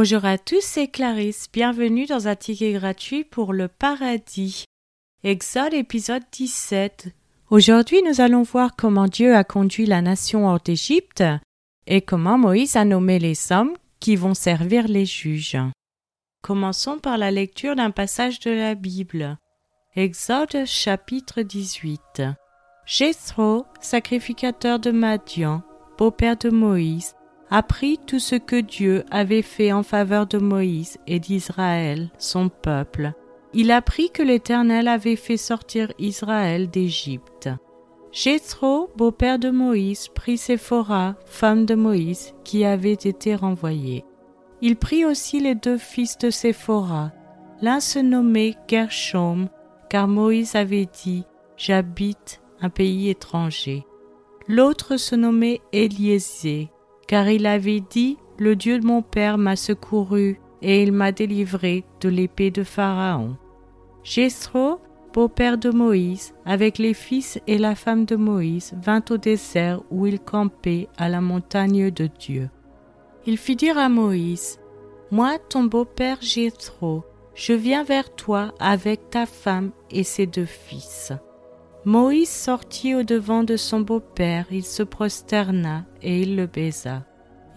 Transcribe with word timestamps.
Bonjour 0.00 0.24
à 0.26 0.38
tous, 0.38 0.60
c'est 0.60 0.86
Clarisse. 0.86 1.48
Bienvenue 1.52 2.06
dans 2.06 2.28
un 2.28 2.36
ticket 2.36 2.72
gratuit 2.74 3.24
pour 3.24 3.52
le 3.52 3.66
paradis. 3.66 4.62
Exode 5.24 5.74
épisode 5.74 6.22
17. 6.30 7.08
Aujourd'hui, 7.50 8.00
nous 8.04 8.20
allons 8.20 8.44
voir 8.44 8.76
comment 8.76 9.08
Dieu 9.08 9.34
a 9.34 9.42
conduit 9.42 9.86
la 9.86 10.00
nation 10.00 10.46
hors 10.46 10.60
d'Égypte 10.60 11.24
et 11.88 12.00
comment 12.00 12.38
Moïse 12.38 12.76
a 12.76 12.84
nommé 12.84 13.18
les 13.18 13.50
hommes 13.50 13.72
qui 13.98 14.14
vont 14.14 14.34
servir 14.34 14.86
les 14.86 15.04
juges. 15.04 15.58
Commençons 16.42 17.00
par 17.00 17.18
la 17.18 17.32
lecture 17.32 17.74
d'un 17.74 17.90
passage 17.90 18.38
de 18.38 18.52
la 18.52 18.76
Bible. 18.76 19.36
Exode 19.96 20.64
chapitre 20.64 21.42
18. 21.42 22.22
Jéthro, 22.86 23.66
sacrificateur 23.80 24.78
de 24.78 24.92
Madian, 24.92 25.62
beau-père 25.98 26.36
de 26.36 26.50
Moïse, 26.50 27.16
apprit 27.50 27.98
tout 28.06 28.18
ce 28.18 28.34
que 28.34 28.60
Dieu 28.60 29.04
avait 29.10 29.42
fait 29.42 29.72
en 29.72 29.82
faveur 29.82 30.26
de 30.26 30.38
Moïse 30.38 30.98
et 31.06 31.18
d'Israël, 31.18 32.10
son 32.18 32.48
peuple. 32.48 33.12
Il 33.54 33.70
apprit 33.70 34.10
que 34.10 34.22
l'Éternel 34.22 34.88
avait 34.88 35.16
fait 35.16 35.38
sortir 35.38 35.92
Israël 35.98 36.68
d'Égypte. 36.68 37.48
Jéthro, 38.12 38.90
beau-père 38.96 39.38
de 39.38 39.50
Moïse, 39.50 40.08
prit 40.08 40.38
Séphora, 40.38 41.14
femme 41.26 41.66
de 41.66 41.74
Moïse, 41.74 42.34
qui 42.44 42.64
avait 42.64 42.92
été 42.92 43.34
renvoyée. 43.34 44.04
Il 44.60 44.76
prit 44.76 45.04
aussi 45.04 45.40
les 45.40 45.54
deux 45.54 45.78
fils 45.78 46.18
de 46.18 46.30
Séphora. 46.30 47.12
L'un 47.60 47.80
se 47.80 47.98
nommait 47.98 48.56
Gershom, 48.66 49.48
car 49.88 50.08
Moïse 50.08 50.54
avait 50.54 50.88
dit 51.04 51.24
J'habite 51.56 52.40
un 52.60 52.70
pays 52.70 53.08
étranger. 53.08 53.84
L'autre 54.46 54.96
se 54.96 55.14
nommait 55.14 55.60
Éliésée, 55.72 56.70
car 57.08 57.28
il 57.28 57.46
avait 57.46 57.80
dit 57.80 58.18
Le 58.38 58.54
Dieu 58.54 58.78
de 58.78 58.86
mon 58.86 59.02
père 59.02 59.38
m'a 59.38 59.56
secouru 59.56 60.38
et 60.62 60.82
il 60.82 60.92
m'a 60.92 61.10
délivré 61.10 61.84
de 62.00 62.08
l'épée 62.08 62.52
de 62.52 62.62
Pharaon. 62.62 63.36
Jéthro, 64.04 64.78
beau-père 65.12 65.58
de 65.58 65.70
Moïse, 65.70 66.34
avec 66.44 66.78
les 66.78 66.94
fils 66.94 67.40
et 67.46 67.58
la 67.58 67.74
femme 67.74 68.04
de 68.04 68.14
Moïse, 68.14 68.74
vint 68.80 69.02
au 69.10 69.16
désert 69.16 69.82
où 69.90 70.06
il 70.06 70.20
campait 70.20 70.88
à 70.96 71.08
la 71.08 71.20
montagne 71.20 71.90
de 71.90 72.08
Dieu. 72.18 72.50
Il 73.26 73.38
fit 73.38 73.56
dire 73.56 73.78
à 73.78 73.88
Moïse 73.88 74.60
Moi, 75.10 75.38
ton 75.48 75.64
beau-père 75.64 76.18
Jéthro, 76.20 77.04
je 77.34 77.52
viens 77.52 77.84
vers 77.84 78.14
toi 78.14 78.52
avec 78.60 79.10
ta 79.10 79.26
femme 79.26 79.70
et 79.90 80.04
ses 80.04 80.26
deux 80.26 80.44
fils. 80.44 81.12
Moïse 81.88 82.28
sortit 82.28 82.94
au-devant 82.94 83.44
de 83.44 83.56
son 83.56 83.80
beau-père, 83.80 84.44
il 84.50 84.62
se 84.62 84.82
prosterna 84.82 85.86
et 86.02 86.20
il 86.20 86.36
le 86.36 86.44
baisa. 86.44 87.06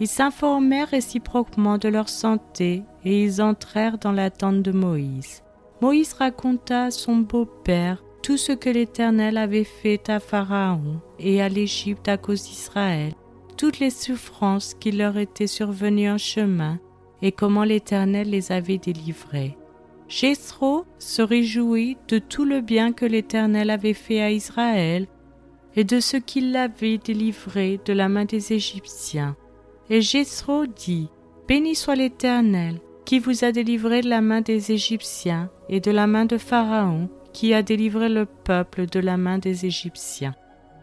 Ils 0.00 0.08
s'informèrent 0.08 0.88
réciproquement 0.88 1.76
de 1.76 1.90
leur 1.90 2.08
santé 2.08 2.82
et 3.04 3.24
ils 3.24 3.42
entrèrent 3.42 3.98
dans 3.98 4.10
la 4.10 4.30
tente 4.30 4.62
de 4.62 4.72
Moïse. 4.72 5.42
Moïse 5.82 6.14
raconta 6.14 6.84
à 6.84 6.90
son 6.90 7.16
beau-père 7.16 8.02
tout 8.22 8.38
ce 8.38 8.52
que 8.52 8.70
l'Éternel 8.70 9.36
avait 9.36 9.64
fait 9.64 10.08
à 10.08 10.18
Pharaon 10.18 11.02
et 11.18 11.42
à 11.42 11.50
l'Égypte 11.50 12.08
à 12.08 12.16
cause 12.16 12.44
d'Israël, 12.44 13.12
toutes 13.58 13.80
les 13.80 13.90
souffrances 13.90 14.72
qui 14.72 14.92
leur 14.92 15.18
étaient 15.18 15.46
survenues 15.46 16.10
en 16.10 16.16
chemin 16.16 16.78
et 17.20 17.32
comment 17.32 17.64
l'Éternel 17.64 18.30
les 18.30 18.50
avait 18.50 18.78
délivrés. 18.78 19.58
Jéthro 20.12 20.84
se 20.98 21.22
réjouit 21.22 21.96
de 22.08 22.18
tout 22.18 22.44
le 22.44 22.60
bien 22.60 22.92
que 22.92 23.06
l'Éternel 23.06 23.70
avait 23.70 23.94
fait 23.94 24.20
à 24.20 24.30
Israël 24.30 25.06
et 25.74 25.84
de 25.84 26.00
ce 26.00 26.18
qu'il 26.18 26.52
l'avait 26.52 26.98
délivré 26.98 27.80
de 27.86 27.94
la 27.94 28.10
main 28.10 28.26
des 28.26 28.52
Égyptiens. 28.52 29.36
Et 29.88 30.02
Jéthro 30.02 30.66
dit 30.66 31.08
Béni 31.48 31.74
soit 31.74 31.94
l'Éternel 31.94 32.78
qui 33.06 33.20
vous 33.20 33.42
a 33.42 33.52
délivré 33.52 34.02
de 34.02 34.10
la 34.10 34.20
main 34.20 34.42
des 34.42 34.72
Égyptiens 34.72 35.48
et 35.70 35.80
de 35.80 35.90
la 35.90 36.06
main 36.06 36.26
de 36.26 36.36
Pharaon 36.36 37.08
qui 37.32 37.54
a 37.54 37.62
délivré 37.62 38.10
le 38.10 38.26
peuple 38.26 38.84
de 38.84 39.00
la 39.00 39.16
main 39.16 39.38
des 39.38 39.64
Égyptiens. 39.64 40.34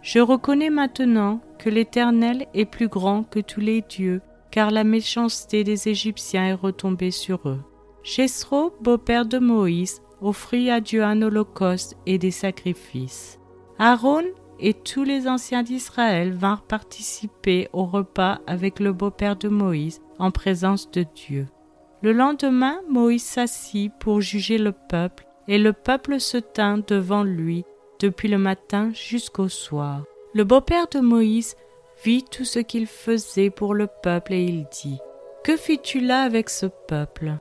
Je 0.00 0.20
reconnais 0.20 0.70
maintenant 0.70 1.42
que 1.58 1.68
l'Éternel 1.68 2.46
est 2.54 2.64
plus 2.64 2.88
grand 2.88 3.24
que 3.24 3.40
tous 3.40 3.60
les 3.60 3.82
dieux, 3.82 4.22
car 4.50 4.70
la 4.70 4.82
méchanceté 4.82 5.62
des 5.62 5.90
Égyptiens 5.90 6.46
est 6.46 6.54
retombée 6.54 7.10
sur 7.10 7.46
eux. 7.46 7.60
Jéthro, 8.02 8.72
beau-père 8.80 9.26
de 9.26 9.38
Moïse, 9.38 10.02
offrit 10.20 10.70
à 10.70 10.80
Dieu 10.80 11.02
un 11.02 11.20
holocauste 11.22 11.96
et 12.06 12.18
des 12.18 12.30
sacrifices. 12.30 13.38
Aaron 13.78 14.24
et 14.58 14.74
tous 14.74 15.04
les 15.04 15.26
anciens 15.26 15.62
d'Israël 15.62 16.32
vinrent 16.32 16.62
participer 16.62 17.68
au 17.72 17.84
repas 17.84 18.40
avec 18.46 18.78
le 18.78 18.92
beau-père 18.92 19.36
de 19.36 19.48
Moïse 19.48 20.00
en 20.18 20.30
présence 20.30 20.90
de 20.90 21.04
Dieu. 21.14 21.46
Le 22.02 22.12
lendemain, 22.12 22.80
Moïse 22.88 23.24
s'assit 23.24 23.92
pour 24.00 24.20
juger 24.20 24.58
le 24.58 24.72
peuple, 24.72 25.26
et 25.48 25.58
le 25.58 25.72
peuple 25.72 26.20
se 26.20 26.38
tint 26.38 26.78
devant 26.86 27.24
lui 27.24 27.64
depuis 28.00 28.28
le 28.28 28.38
matin 28.38 28.90
jusqu'au 28.94 29.48
soir. 29.48 30.04
Le 30.32 30.44
beau-père 30.44 30.86
de 30.88 31.00
Moïse 31.00 31.56
vit 32.04 32.24
tout 32.24 32.44
ce 32.44 32.58
qu'il 32.58 32.86
faisait 32.86 33.50
pour 33.50 33.74
le 33.74 33.88
peuple 34.02 34.32
et 34.32 34.44
il 34.44 34.66
dit 34.70 34.98
Que 35.44 35.56
fis-tu 35.56 36.00
là 36.00 36.22
avec 36.22 36.48
ce 36.48 36.66
peuple? 36.66 37.34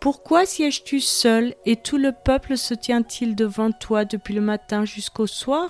Pourquoi 0.00 0.46
sièges-tu 0.46 0.98
seul 1.00 1.54
et 1.66 1.76
tout 1.76 1.98
le 1.98 2.12
peuple 2.12 2.56
se 2.56 2.72
tient-il 2.72 3.36
devant 3.36 3.70
toi 3.70 4.06
depuis 4.06 4.32
le 4.32 4.40
matin 4.40 4.86
jusqu'au 4.86 5.26
soir? 5.26 5.68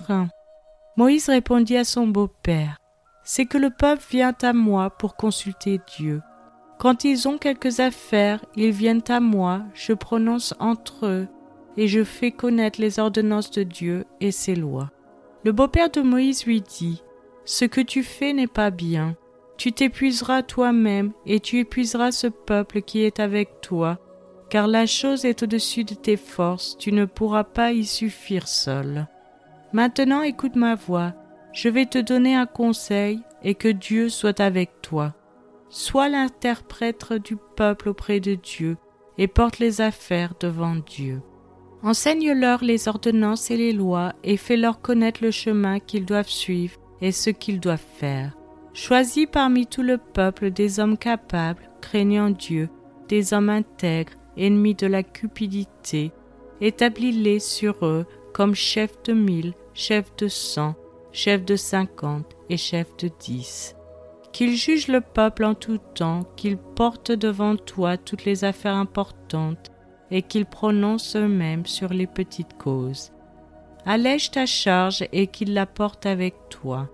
Moïse 0.97 1.29
répondit 1.29 1.77
à 1.77 1.83
son 1.83 2.07
beau-père 2.07 2.77
C'est 3.25 3.47
que 3.47 3.59
le 3.59 3.71
peuple 3.71 4.05
vient 4.09 4.37
à 4.43 4.53
moi 4.53 4.91
pour 4.91 5.17
consulter 5.17 5.81
Dieu. 5.99 6.23
Quand 6.79 7.03
ils 7.03 7.27
ont 7.27 7.39
quelques 7.39 7.81
affaires, 7.81 8.45
ils 8.55 8.71
viennent 8.71 9.03
à 9.09 9.19
moi, 9.19 9.63
je 9.75 9.93
prononce 9.93 10.55
entre 10.61 11.07
eux, 11.07 11.29
et 11.77 11.89
je 11.89 12.05
fais 12.05 12.31
connaître 12.31 12.81
les 12.81 13.01
ordonnances 13.01 13.51
de 13.51 13.65
Dieu 13.65 14.05
et 14.21 14.31
ses 14.31 14.55
lois. 14.55 14.91
Le 15.45 15.51
beau-père 15.51 15.91
de 15.91 16.03
Moïse 16.03 16.47
lui 16.47 16.61
dit 16.61 17.03
Ce 17.45 17.65
que 17.65 17.81
tu 17.81 18.05
fais 18.05 18.33
n'est 18.33 18.47
pas 18.47 18.71
bien. 18.71 19.17
Tu 19.57 19.73
t'épuiseras 19.73 20.43
toi-même 20.43 21.13
et 21.27 21.41
tu 21.41 21.59
épuiseras 21.59 22.13
ce 22.13 22.29
peuple 22.29 22.81
qui 22.81 23.03
est 23.03 23.19
avec 23.19 23.61
toi 23.61 23.99
car 24.51 24.67
la 24.67 24.85
chose 24.85 25.25
est 25.25 25.43
au-dessus 25.43 25.85
de 25.85 25.95
tes 25.95 26.17
forces, 26.17 26.77
tu 26.77 26.93
ne 26.93 27.05
pourras 27.05 27.45
pas 27.45 27.73
y 27.73 27.85
suffire 27.85 28.49
seul. 28.49 29.07
Maintenant 29.73 30.23
écoute 30.23 30.57
ma 30.57 30.75
voix, 30.75 31.15
je 31.53 31.69
vais 31.69 31.87
te 31.87 31.99
donner 31.99 32.35
un 32.35 32.47
conseil, 32.47 33.21
et 33.43 33.55
que 33.55 33.69
Dieu 33.69 34.11
soit 34.11 34.41
avec 34.41 34.83
toi. 34.83 35.15
Sois 35.71 36.09
l'interprète 36.09 37.13
du 37.13 37.37
peuple 37.57 37.89
auprès 37.89 38.21
de 38.21 38.35
Dieu, 38.35 38.77
et 39.17 39.29
porte 39.29 39.59
les 39.59 39.81
affaires 39.81 40.35
devant 40.39 40.77
Dieu. 40.77 41.23
Enseigne-leur 41.83 42.63
les 42.63 42.89
ordonnances 42.89 43.51
et 43.51 43.57
les 43.57 43.73
lois, 43.73 44.13
et 44.25 44.37
fais-leur 44.37 44.81
connaître 44.81 45.23
le 45.23 45.31
chemin 45.31 45.79
qu'ils 45.79 46.05
doivent 46.05 46.29
suivre 46.29 46.79
et 47.01 47.13
ce 47.13 47.31
qu'ils 47.31 47.61
doivent 47.61 47.83
faire. 47.97 48.37
Choisis 48.75 49.27
parmi 49.31 49.67
tout 49.67 49.83
le 49.83 49.97
peuple 49.97 50.51
des 50.51 50.79
hommes 50.81 50.99
capables, 50.99 51.71
craignant 51.81 52.31
Dieu, 52.31 52.69
des 53.09 53.33
hommes 53.33 53.49
intègres, 53.49 54.13
ennemis 54.47 54.75
de 54.75 54.87
la 54.87 55.03
cupidité, 55.03 56.13
établis-les 56.61 57.39
sur 57.39 57.85
eux 57.85 58.07
comme 58.33 58.55
chefs 58.55 59.03
de 59.05 59.13
mille, 59.13 59.55
chefs 59.75 60.15
de 60.17 60.29
cent, 60.29 60.75
chefs 61.13 61.45
de 61.45 61.57
cinquante 61.57 62.37
et 62.49 62.57
chefs 62.57 62.97
de 62.97 63.11
dix. 63.21 63.75
Qu'ils 64.33 64.57
jugent 64.57 64.89
le 64.89 65.01
peuple 65.01 65.45
en 65.45 65.55
tout 65.55 65.79
temps, 65.95 66.23
qu'ils 66.37 66.59
portent 66.59 67.13
devant 67.13 67.57
toi 67.57 67.97
toutes 67.97 68.25
les 68.25 68.45
affaires 68.45 68.77
importantes, 68.77 69.71
et 70.13 70.23
qu'ils 70.23 70.47
prononcent 70.47 71.17
eux-mêmes 71.17 71.67
sur 71.67 71.91
les 71.91 72.07
petites 72.07 72.57
causes. 72.59 73.13
Allège 73.87 74.31
ta 74.31 74.47
charge 74.47 75.05
et 75.13 75.27
qu'ils 75.27 75.55
la 75.55 75.67
portent 75.67 76.07
avec 76.07 76.35
toi. 76.49 76.89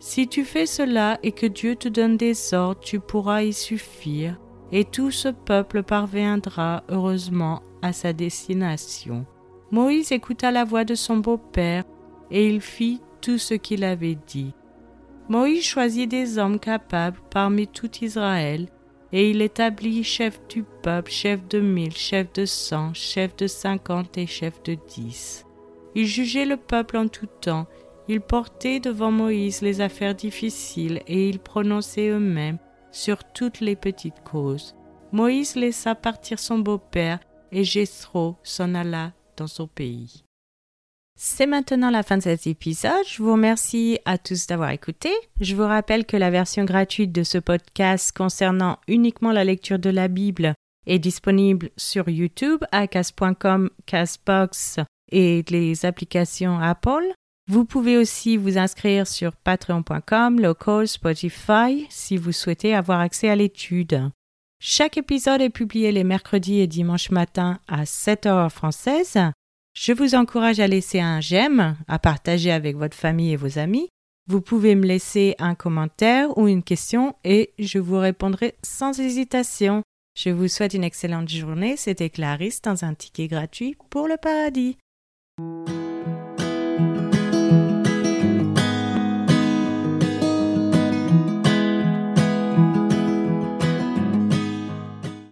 Si 0.00 0.28
tu 0.28 0.44
fais 0.44 0.66
cela 0.66 1.18
et 1.22 1.32
que 1.32 1.46
Dieu 1.46 1.76
te 1.76 1.88
donne 1.88 2.16
des 2.16 2.54
ordres, 2.54 2.80
tu 2.80 3.00
pourras 3.00 3.42
y 3.42 3.52
suffire, 3.52 4.38
et 4.74 4.84
tout 4.84 5.12
ce 5.12 5.28
peuple 5.28 5.84
parviendra 5.84 6.82
heureusement 6.88 7.62
à 7.80 7.92
sa 7.92 8.12
destination. 8.12 9.24
Moïse 9.70 10.10
écouta 10.10 10.50
la 10.50 10.64
voix 10.64 10.84
de 10.84 10.96
son 10.96 11.18
beau-père, 11.18 11.84
et 12.32 12.48
il 12.48 12.60
fit 12.60 13.00
tout 13.20 13.38
ce 13.38 13.54
qu'il 13.54 13.84
avait 13.84 14.18
dit. 14.26 14.52
Moïse 15.28 15.64
choisit 15.64 16.10
des 16.10 16.38
hommes 16.38 16.58
capables 16.58 17.20
parmi 17.30 17.68
tout 17.68 17.90
Israël, 18.02 18.66
et 19.12 19.30
il 19.30 19.42
établit 19.42 20.02
chef 20.02 20.40
du 20.48 20.64
peuple, 20.82 21.12
chef 21.12 21.46
de 21.46 21.60
mille, 21.60 21.96
chef 21.96 22.32
de 22.32 22.44
cent, 22.44 22.92
chef 22.94 23.36
de 23.36 23.46
cinquante 23.46 24.18
et 24.18 24.26
chef 24.26 24.60
de 24.64 24.76
dix. 24.88 25.46
Il 25.94 26.06
jugeait 26.06 26.46
le 26.46 26.56
peuple 26.56 26.96
en 26.96 27.06
tout 27.06 27.28
temps, 27.40 27.68
il 28.08 28.20
portait 28.20 28.80
devant 28.80 29.12
Moïse 29.12 29.62
les 29.62 29.80
affaires 29.80 30.16
difficiles, 30.16 31.00
et 31.06 31.28
ils 31.28 31.38
prononçaient 31.38 32.08
eux-mêmes 32.08 32.58
sur 32.94 33.24
toutes 33.24 33.60
les 33.60 33.76
petites 33.76 34.22
causes. 34.24 34.74
Moïse 35.12 35.56
laissa 35.56 35.94
partir 35.94 36.38
son 36.38 36.58
beau-père 36.58 37.20
et 37.52 37.64
Jéthro 37.64 38.36
s'en 38.42 38.74
alla 38.74 39.12
dans 39.36 39.46
son 39.46 39.66
pays. 39.66 40.24
C'est 41.16 41.46
maintenant 41.46 41.90
la 41.90 42.02
fin 42.02 42.18
de 42.18 42.22
cet 42.22 42.46
épisode. 42.48 43.06
Je 43.06 43.22
vous 43.22 43.32
remercie 43.32 44.00
à 44.04 44.18
tous 44.18 44.48
d'avoir 44.48 44.70
écouté. 44.70 45.10
Je 45.40 45.54
vous 45.54 45.62
rappelle 45.62 46.06
que 46.06 46.16
la 46.16 46.30
version 46.30 46.64
gratuite 46.64 47.12
de 47.12 47.22
ce 47.22 47.38
podcast 47.38 48.10
concernant 48.16 48.78
uniquement 48.88 49.30
la 49.30 49.44
lecture 49.44 49.78
de 49.78 49.90
la 49.90 50.08
Bible 50.08 50.54
est 50.86 50.98
disponible 50.98 51.70
sur 51.76 52.08
YouTube 52.08 52.64
à 52.72 52.88
cas.com, 52.88 53.70
Casbox 53.86 54.80
et 55.12 55.44
les 55.48 55.86
applications 55.86 56.58
Apple. 56.58 57.12
Vous 57.46 57.66
pouvez 57.66 57.98
aussi 57.98 58.38
vous 58.38 58.56
inscrire 58.56 59.06
sur 59.06 59.36
patreon.com, 59.36 60.40
local, 60.40 60.88
Spotify 60.88 61.86
si 61.90 62.16
vous 62.16 62.32
souhaitez 62.32 62.74
avoir 62.74 63.00
accès 63.00 63.28
à 63.28 63.36
l'étude. 63.36 64.10
Chaque 64.60 64.96
épisode 64.96 65.42
est 65.42 65.50
publié 65.50 65.92
les 65.92 66.04
mercredis 66.04 66.60
et 66.60 66.66
dimanches 66.66 67.10
matin 67.10 67.58
à 67.68 67.84
7 67.84 68.24
heures 68.24 68.50
française. 68.50 69.18
Je 69.76 69.92
vous 69.92 70.14
encourage 70.14 70.58
à 70.58 70.66
laisser 70.66 71.00
un 71.00 71.20
j'aime, 71.20 71.76
à 71.86 71.98
partager 71.98 72.50
avec 72.50 72.76
votre 72.76 72.96
famille 72.96 73.32
et 73.32 73.36
vos 73.36 73.58
amis. 73.58 73.88
Vous 74.26 74.40
pouvez 74.40 74.74
me 74.74 74.86
laisser 74.86 75.34
un 75.38 75.54
commentaire 75.54 76.38
ou 76.38 76.48
une 76.48 76.62
question 76.62 77.14
et 77.24 77.52
je 77.58 77.78
vous 77.78 77.98
répondrai 77.98 78.54
sans 78.62 78.98
hésitation. 78.98 79.82
Je 80.16 80.30
vous 80.30 80.48
souhaite 80.48 80.72
une 80.72 80.84
excellente 80.84 81.28
journée. 81.28 81.76
C'était 81.76 82.08
Clarisse 82.08 82.62
dans 82.62 82.84
un 82.84 82.94
ticket 82.94 83.26
gratuit 83.26 83.76
pour 83.90 84.08
le 84.08 84.16
paradis. 84.16 84.78